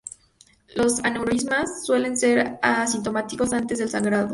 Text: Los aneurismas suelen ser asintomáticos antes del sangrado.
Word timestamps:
Los 0.75 1.05
aneurismas 1.05 1.85
suelen 1.85 2.17
ser 2.17 2.57
asintomáticos 2.63 3.53
antes 3.53 3.77
del 3.77 3.89
sangrado. 3.89 4.29